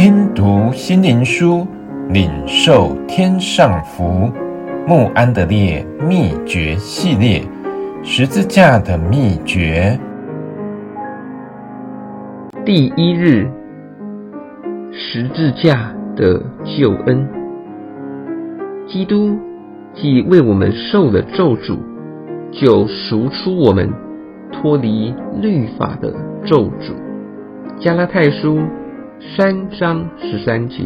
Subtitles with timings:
[0.00, 1.66] 听读心灵书，
[2.10, 4.30] 领受天上福。
[4.86, 7.42] 慕安德烈秘诀系列：
[8.04, 9.98] 十字架的秘诀。
[12.64, 13.50] 第一日，
[14.92, 17.28] 十字架的救恩。
[18.86, 19.36] 基督
[19.96, 21.76] 既为我们受了咒诅，
[22.52, 23.92] 就赎出我们
[24.52, 25.12] 脱离
[25.42, 26.14] 律法的
[26.46, 26.94] 咒诅。
[27.80, 28.60] 加拉太书。
[29.20, 30.84] 三章十三节。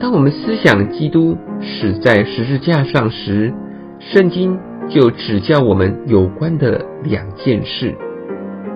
[0.00, 3.52] 当我们思想基督死在十字架上时，
[4.00, 4.58] 圣经
[4.88, 7.94] 就指教我们有关的两件事：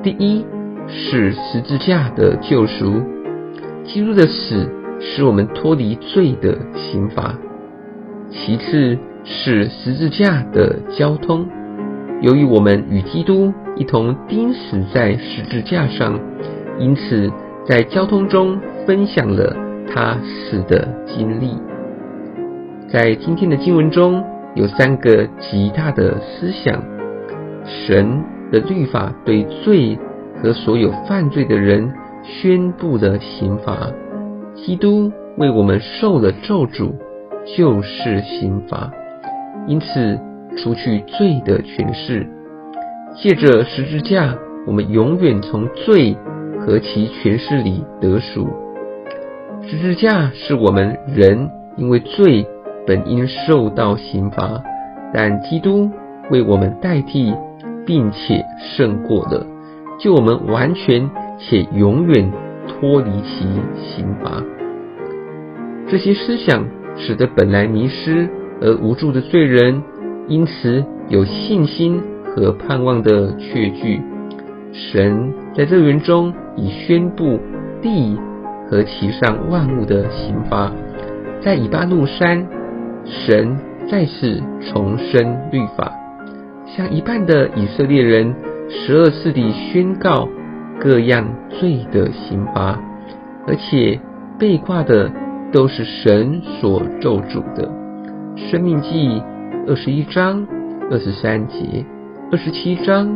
[0.03, 0.45] 第一
[0.89, 3.01] 是十字架的救赎，
[3.85, 4.69] 基督的死
[5.01, 7.35] 使我们脱离罪的刑罚；
[8.31, 11.47] 其次是十字架的交通，
[12.21, 16.21] 由于我们与基督一同钉死在十字架上，
[16.79, 17.33] 因此。
[17.69, 19.55] 在交通中分享了
[19.87, 21.51] 他死的经历。
[22.89, 24.25] 在今天的经文中
[24.55, 26.83] 有三个极大的思想：
[27.67, 29.99] 神的律法对罪
[30.43, 33.93] 和所有犯罪的人宣布了刑罚；
[34.55, 36.95] 基督为我们受了咒诅，
[37.55, 38.91] 就是刑罚，
[39.67, 40.19] 因此
[40.57, 42.27] 除去罪的权势。
[43.15, 44.35] 借着十字架，
[44.67, 46.17] 我们永远从罪。
[46.69, 48.47] 和其权势里得赎。
[49.63, 52.47] 十字架是我们人因为罪
[52.87, 54.63] 本应受到刑罚，
[55.15, 55.91] 但基督
[56.31, 57.33] 为我们代替，
[57.87, 59.47] 并且胜过了，
[59.99, 61.09] 就我们完全
[61.39, 62.31] 且永远
[62.67, 63.47] 脱离其
[63.83, 64.43] 刑罚。
[65.89, 66.67] 这些思想
[66.99, 68.29] 使得本来迷失
[68.61, 69.83] 而无助的罪人，
[70.29, 74.03] 因此有信心和盼望的确据。
[74.73, 77.39] 神在乐园中已宣布
[77.83, 78.17] 地
[78.69, 80.71] 和其上万物的刑罚，
[81.41, 82.47] 在以巴路山，
[83.05, 83.57] 神
[83.91, 85.93] 再次重申律法，
[86.67, 88.35] 向一半的以色列人
[88.69, 90.29] 十二次地宣告
[90.79, 92.79] 各样罪的刑罚，
[93.47, 93.99] 而且
[94.39, 95.11] 背挂的
[95.51, 97.71] 都是神所咒诅的。
[98.37, 99.23] 生命记
[99.67, 100.47] 二十一章
[100.91, 101.85] 二十三节，
[102.31, 103.09] 二十七章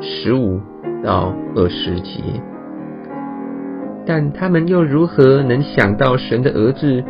[0.00, 0.60] 十五。
[1.04, 2.20] 到二十节，
[4.04, 7.04] 但他们又如何能想到神的儿子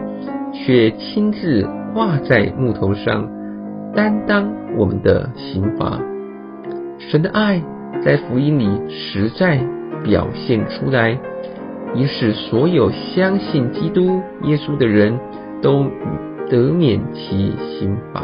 [0.53, 3.29] 却亲自挂在木头上，
[3.95, 5.99] 担当我们的刑罚？
[6.99, 7.63] 神的爱
[8.03, 9.59] 在福音里实在
[10.05, 11.19] 表现出来，
[11.95, 15.19] 以使所有相信基督耶稣的人
[15.63, 15.87] 都
[16.51, 18.23] 得免其刑罚。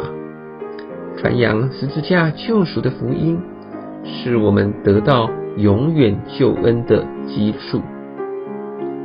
[1.17, 3.39] 传扬十字架救赎的福音，
[4.03, 5.29] 使我们得到。
[5.57, 7.81] 永远救恩的基础。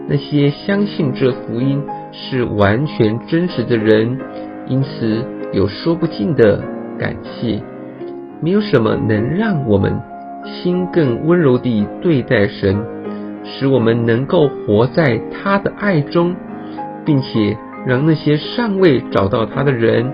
[0.08, 4.18] 那些相信这福音是完全真实的人，
[4.66, 6.62] 因此有说不尽的
[6.98, 7.62] 感谢。
[8.40, 10.00] 没有什么能让我们
[10.44, 12.76] 心更温柔地对待神，
[13.44, 16.34] 使我们能够活在他的爱中，
[17.04, 17.56] 并且
[17.86, 20.10] 让那些尚未找到他的人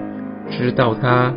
[0.51, 1.33] 知道他。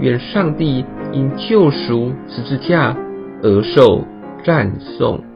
[0.00, 2.96] 愿上帝因救赎十字架
[3.42, 4.04] 而受
[4.44, 5.33] 赞颂。